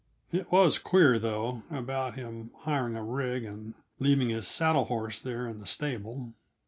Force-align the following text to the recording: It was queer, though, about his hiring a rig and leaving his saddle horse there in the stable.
It 0.31 0.51
was 0.51 0.79
queer, 0.79 1.19
though, 1.19 1.61
about 1.69 2.15
his 2.15 2.47
hiring 2.61 2.95
a 2.95 3.03
rig 3.03 3.43
and 3.43 3.75
leaving 3.99 4.29
his 4.29 4.47
saddle 4.47 4.85
horse 4.85 5.21
there 5.21 5.45
in 5.45 5.59
the 5.59 5.67
stable. 5.67 6.33